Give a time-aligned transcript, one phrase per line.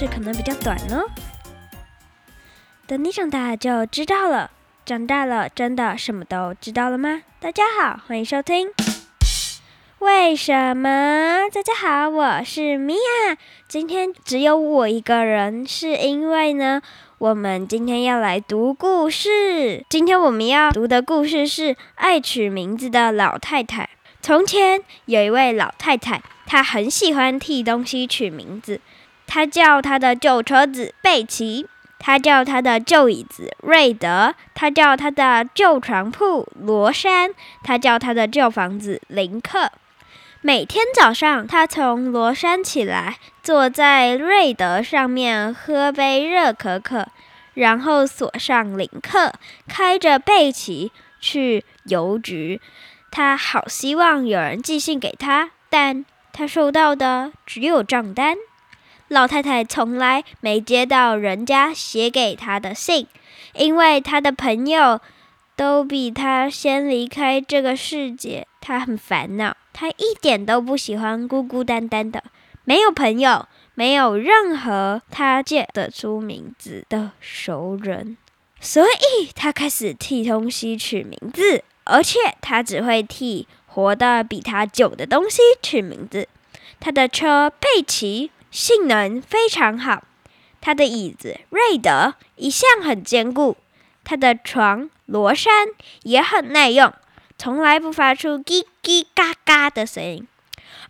[0.00, 1.02] 是可能比较短呢。
[2.86, 4.50] 等你长大就知道了。
[4.86, 7.20] 长大了，真的什么都知道了吗？
[7.38, 8.70] 大家好，欢迎收听。
[9.98, 11.40] 为什么？
[11.52, 13.36] 大家好，我是米娅。
[13.68, 16.80] 今天只有我一个人，是因为呢，
[17.18, 19.84] 我们今天要来读故事。
[19.90, 23.90] 今天我们要读的故事是爱取名字的老太太。
[24.22, 28.80] 从前有一位老太太，她很喜欢替东西取名字。
[29.30, 31.68] 他叫他的旧车子贝奇。
[32.02, 39.70] 他叫他的旧椅子瑞德，他叫他的旧床铺罗山，他叫他的旧房子林克。
[40.40, 47.08] 每天早上，他从罗山起来，坐在瑞德上面喝杯热可可，
[47.52, 49.34] 然后锁上林克，
[49.68, 52.62] 开着贝奇去邮局。
[53.10, 58.38] 他好希望有人寄信给他，但他收到的只有账单。
[59.10, 63.08] 老太太从来没接到人家写给她的信，
[63.54, 65.00] 因为她的朋友
[65.56, 68.46] 都比她先离开这个世界。
[68.60, 72.22] 她很烦恼，她一点都不喜欢孤孤单单的，
[72.62, 78.16] 没有朋友，没有任何她记得出名字的熟人，
[78.60, 86.28] 所以她开始替东西取名字，而且她只会替活得比她久的东西取名字。
[86.78, 88.30] 她的车佩奇。
[88.50, 90.04] 性能非常好，
[90.60, 93.56] 他的椅子瑞德一向很坚固，
[94.04, 95.68] 他的床罗山
[96.02, 96.92] 也很耐用，
[97.38, 100.26] 从来不发出叽叽嘎嘎的声音。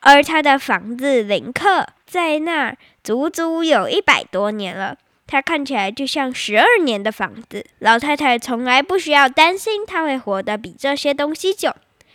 [0.00, 7.64] 而他的房子林克在那儿足足有一百多年了，它看起来就像十二年的房子。
[7.78, 11.74] 老太太从来不需要担心他会活得比这些东西久，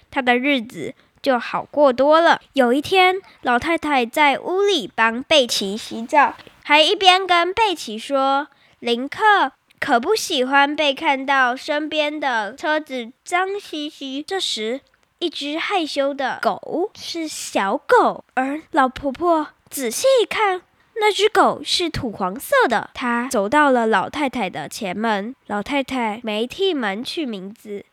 [0.09, 0.95] 他的日子。
[1.25, 2.39] 就好过多了。
[2.53, 14.81] 有一天，老太太在屋里帮贝奇洗澡，还一边跟贝奇说：“林克可不喜欢被看到身边的车子脏兮兮。”这时，
[15.17, 20.61] 一只害羞的狗是小狗，而老婆婆仔细一看，
[20.97, 22.91] 那只狗是土黄色的。
[22.93, 27.83] 她走到了老太太的前门，老太太没替门取名字。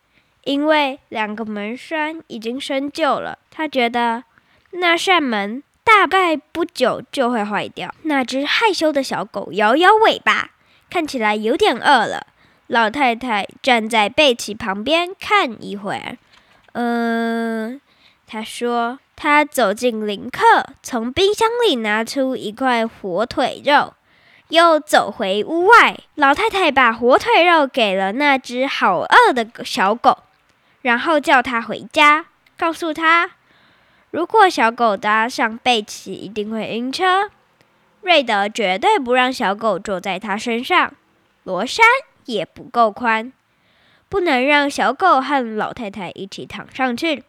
[0.45, 4.25] 因为两个门栓已经生锈了，他觉得
[4.73, 7.95] 那扇门大概不久就会坏掉。
[8.03, 10.51] 那只害羞的小狗摇摇尾巴，
[10.91, 12.27] 看起来有点饿了。
[12.67, 16.17] 老太太站在贝奇旁边看一会儿，
[16.73, 17.81] 嗯，
[18.27, 23.93] 她说：“她走进林克，从冰箱里拿出一块火腿肉，
[24.49, 26.01] 又走回屋外。
[26.15, 30.19] 老太太把火腿肉给了那只好饿的小狗。”
[30.83, 32.27] 然后叫他回家，
[32.59, 33.31] 告诉他，
[34.11, 37.31] 如果小狗搭上贝奇，一定会晕车。
[38.01, 40.93] 瑞德绝对不让小狗坐在他身上，
[41.45, 41.87] 罗山
[42.25, 43.33] 也不够宽，
[44.09, 47.23] 不能让小狗和老太太一起躺上去。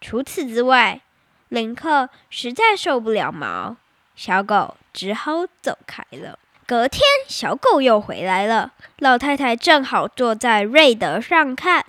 [0.00, 1.00] 除此之外，
[1.48, 3.76] 林克实在受不了毛，
[4.14, 6.38] 小狗只好走开了。
[6.66, 11.86] 隔天，小狗又回来了，老太太正好坐在瑞德上看，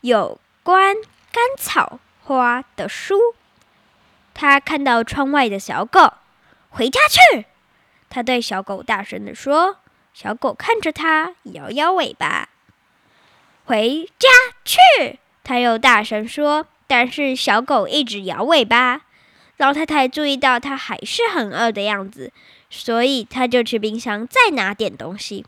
[0.00, 0.40] 有。
[0.62, 0.94] 关
[1.32, 3.34] 甘草花的书，
[4.32, 6.14] 他看到窗外的小狗，
[6.70, 7.46] 回家去。
[8.08, 9.78] 他对小狗大声地说
[10.14, 12.48] ：“小狗看着他，摇摇尾巴。”
[13.64, 14.28] 回家
[14.64, 15.18] 去。
[15.42, 19.00] 他又大声说，但是小狗一直摇尾巴。
[19.56, 22.32] 老太太注意到他还是很饿的样子，
[22.70, 25.44] 所以他就去冰箱再拿点东西。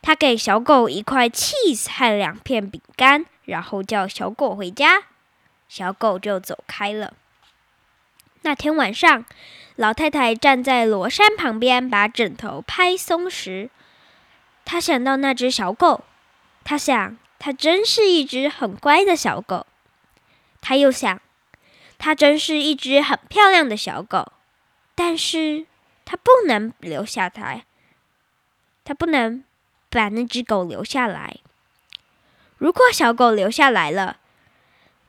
[0.00, 3.26] 他给小狗一块 cheese 和两片饼干。
[3.46, 5.04] 然后叫小狗回家，
[5.68, 7.14] 小狗就走开了。
[8.42, 9.24] 那天晚上，
[9.74, 13.70] 老太太站在罗山旁边，把枕头拍松时，
[14.64, 16.04] 她想到那只小狗。
[16.62, 19.66] 她想，它真是一只很乖的小狗。
[20.60, 21.20] 她又想，
[21.98, 24.32] 它真是一只很漂亮的小狗。
[24.94, 25.66] 但是，
[26.04, 27.62] 它不能留下它，
[28.84, 29.44] 她不能
[29.90, 31.38] 把那只狗留下来。
[32.58, 34.18] 如果小狗留下来了，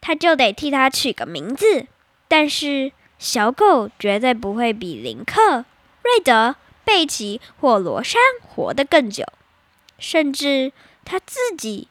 [0.01, 1.87] 他就得替它取个名字。
[2.27, 5.65] 但是小狗绝对不会比林克、
[6.03, 9.25] 瑞德、贝奇或罗山活得更久，
[9.97, 10.73] 甚至
[11.05, 11.87] 他自己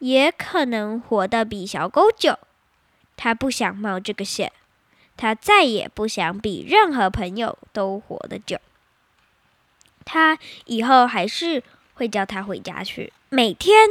[0.00, 2.38] 也可能活得比小狗久。
[3.16, 4.52] 他不想冒这个险，
[5.16, 8.58] 他再也不想比任何朋友都活得久。
[10.04, 11.62] 他以后还是
[11.94, 13.88] 会叫他回家去，每天。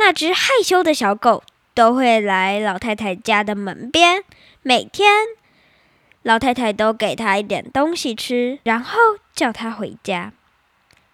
[0.00, 1.44] 那只害羞的小狗
[1.74, 4.24] 都会来老太太家的门边，
[4.62, 5.14] 每天
[6.22, 8.98] 老太太都给它一点东西吃，然后
[9.34, 10.32] 叫它回家，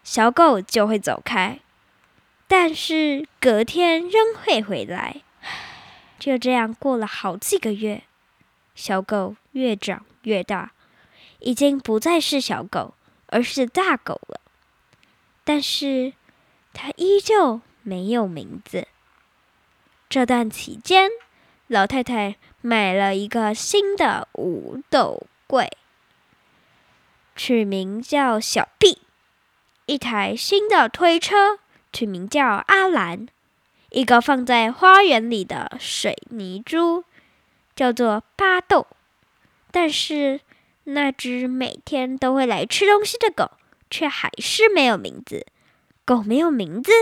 [0.05, 1.59] 小狗就会走开。
[2.47, 5.17] 但是隔天仍会回来。
[6.19, 8.05] 就这样过了好几个月，
[8.77, 10.71] 小狗越长越大，
[11.41, 12.95] 已经不再是小狗，
[13.27, 14.41] 而是大狗了。
[15.45, 16.13] 但是
[16.73, 18.89] 它依旧没有名字。
[20.09, 21.09] 这段期间，
[21.69, 25.71] 老太太买了一个新的五斗柜，
[27.37, 28.99] 取名叫小 B；
[29.87, 31.61] 一台新的推车，
[31.93, 33.29] 取名叫阿兰。
[33.91, 37.05] 一个放在花园里的水泥猪，
[37.77, 38.89] 叫做巴豆。
[39.71, 40.41] 但是
[40.85, 43.53] 那只每天都会来吃东西的狗，
[43.89, 45.47] 却还是没有名字。
[46.05, 46.93] 狗没有名字，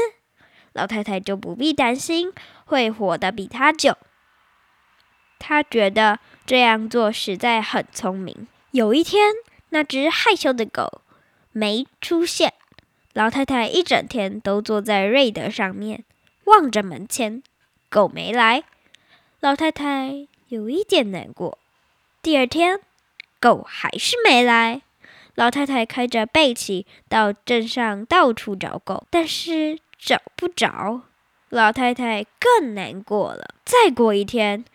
[0.74, 2.30] 老太太就不必担心
[2.66, 3.96] 会活得比它久。
[5.38, 8.46] 她觉得这样做实在很聪明。
[8.72, 9.32] 有一天，
[9.70, 11.00] 那只害羞的狗
[11.52, 12.52] 没出现，
[13.12, 16.04] 老太太一整天都坐在瑞德上面。
[16.44, 17.42] 望着门前，
[17.88, 18.64] 狗没来，
[19.40, 21.58] 老太太有一点难过。
[22.20, 22.80] 第二天，
[23.40, 24.82] 狗还是没来，
[25.34, 31.00] 老太太开着贝奇到镇上到处找狗，但是找不着，
[31.48, 33.54] 老太太更难过了。
[33.64, 34.66] 再过一天，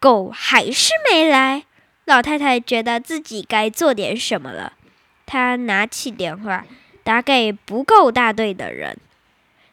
[0.00, 1.66] 狗还是没来，
[2.06, 4.72] 老太太觉得自己该做点什么了。
[5.26, 6.64] 她拿起电话，
[7.04, 8.96] 打给不够大队的人。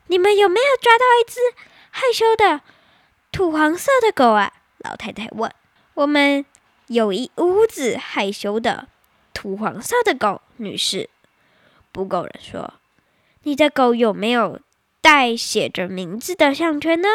[0.07, 1.39] 你们有没有抓到一只
[1.89, 2.59] 害羞的
[3.31, 4.51] 土黄色的狗啊？
[4.79, 5.49] 老太太问。
[5.93, 6.45] 我们
[6.87, 8.89] 有一屋子害羞的
[9.33, 11.09] 土黄色的狗，女士。
[11.93, 12.73] 不够人说。
[13.43, 14.59] 你的狗有没有
[15.05, 17.07] 带写着名字的项圈呢？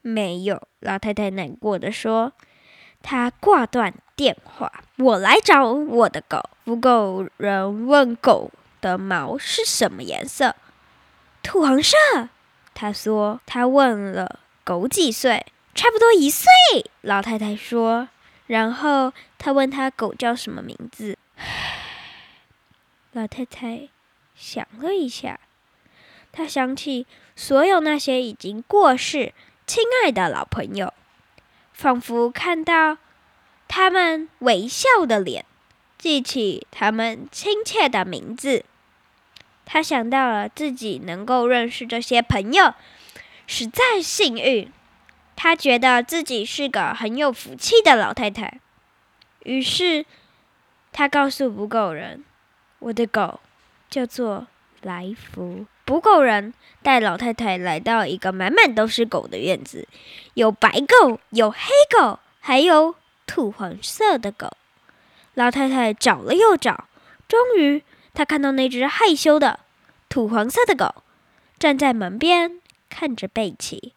[0.00, 0.66] 没有。
[0.78, 2.32] 老太太难过的说。
[3.02, 4.84] 她挂断电话。
[4.96, 6.40] 我来找我的狗。
[6.64, 8.50] 不够人问狗
[8.80, 10.56] 的毛是什么颜色。
[11.42, 11.94] 土黄色，
[12.72, 13.42] 他说。
[13.44, 15.44] 他问了狗几岁，
[15.74, 16.48] 差不多一岁。
[17.02, 18.08] 老太太说。
[18.46, 21.18] 然后他问他狗叫什么名字。
[23.12, 23.90] 老太太
[24.34, 25.38] 想了一下，
[26.32, 29.32] 他想起所有那些已经过世、
[29.66, 30.92] 亲爱的老朋友，
[31.72, 32.98] 仿佛看到
[33.66, 35.44] 他们微笑的脸，
[35.98, 38.64] 记起他们亲切的名字。
[39.64, 42.74] 他想到了自己能够认识这些朋友，
[43.46, 44.70] 实在幸运。
[45.36, 48.60] 他觉得自己是个很有福气的老太太。
[49.44, 50.04] 于是，
[50.92, 52.24] 他告诉不够人
[52.80, 53.40] ：“我的狗
[53.88, 54.48] 叫做
[54.82, 56.54] 来福。”不够人
[56.84, 59.88] 带老太太来到一个满满都是狗的院子，
[60.34, 61.58] 有白狗，有黑
[61.90, 62.94] 狗，还有
[63.26, 64.52] 土黄色的狗。
[65.34, 66.84] 老太太找了又找，
[67.26, 67.82] 终于。
[68.14, 69.58] 她看到那只害羞的
[70.08, 71.02] 土黄色的狗
[71.58, 73.94] 站在门边看着贝奇，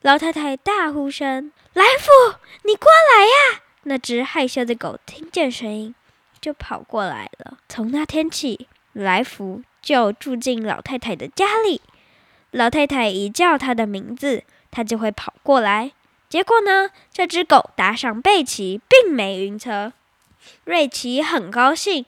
[0.00, 5.94] 老太太大呼声：“来福，你过来呀！”那只害羞的狗听见声音
[6.40, 7.58] 就跑过来了。
[7.68, 11.80] 从那天起，来福就住进老太太的家里。
[12.50, 14.42] 老太太一叫它的名字，
[14.72, 15.92] 它就会跑过来。
[16.28, 19.92] 结果呢，这只狗搭上贝奇，并没晕车。
[20.64, 22.04] 瑞奇很高兴。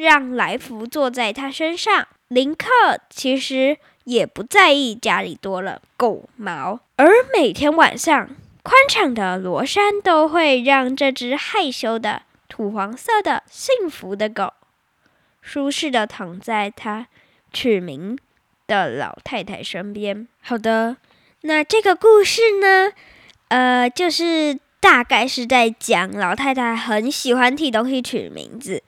[0.00, 2.08] 让来福坐在他身上。
[2.28, 2.66] 林克
[3.10, 8.30] 其实也不在意家里多了狗毛，而每天晚上，
[8.62, 14.54] 宽敞的罗山都会让这只害羞的土黄色的幸福的狗，
[15.42, 17.08] 舒适的躺在他
[17.52, 18.18] 取名
[18.66, 20.26] 的老太太身边。
[20.40, 20.96] 好的，
[21.42, 22.92] 那这个故事呢，
[23.48, 28.82] 呃，就是大概是在讲老太太很喜欢替东西取名字。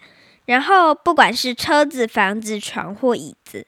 [0.47, 3.67] 然后，不管是车子、房子、床或椅子，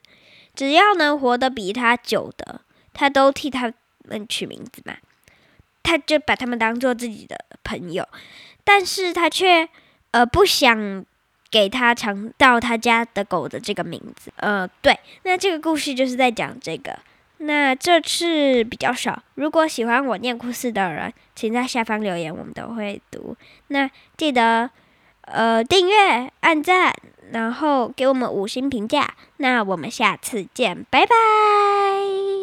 [0.53, 2.61] 只要能活得比他久的，
[2.93, 3.71] 他都替他
[4.03, 4.95] 们取名字嘛。
[5.81, 8.07] 他就把他们当做自己的朋友，
[8.63, 9.69] 但是他却
[10.11, 11.05] 呃不想
[11.55, 14.29] 给他尝到他家的狗的这个名字。
[14.35, 16.99] 呃，对，那这个故事就是在讲这个。
[17.37, 19.23] 那这次比较少。
[19.35, 23.37] 如果喜欢我念故事的人，请在下方留言，我们都会读。
[23.69, 24.69] 那记得。
[25.27, 26.93] 呃，订阅、按赞，
[27.31, 29.15] 然后给我们五星评价。
[29.37, 32.34] 那我们下次见，拜拜。